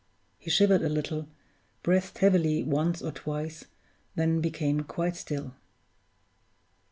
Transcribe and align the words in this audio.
He 0.39 0.49
shivered 0.49 0.81
a 0.81 0.89
little, 0.89 1.27
breathed 1.83 2.17
heavily 2.17 2.63
once 2.63 3.03
or 3.03 3.11
twice, 3.11 3.65
then 4.15 4.41
became 4.41 4.81
quite 4.83 5.15
still. 5.15 5.53